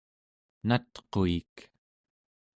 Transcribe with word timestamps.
natquik 0.67 1.55